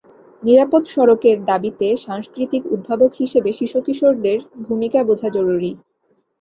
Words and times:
নিরাপদ 0.43 0.83
সড়কের 0.85 1.37
দাবিতে 1.45 1.87
সাংস্কৃতিক 2.05 2.63
উদ্ভাবক 2.75 3.11
হিসেবে 3.15 3.49
শিশু 3.59 3.77
কিশোরদের 3.85 4.37
ভূমিকা 4.65 4.99
বোঝা 5.09 5.29
জরুরি। 5.35 5.71